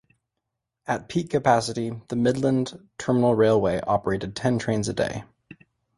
At 0.87 1.09
peak 1.09 1.29
capacity, 1.29 1.91
the 2.07 2.15
Midland 2.15 2.89
Terminal 2.97 3.35
Railway 3.35 3.79
operated 3.81 4.35
ten 4.35 4.57
trains 4.57 4.87
a 4.87 4.93
day. 4.93 5.25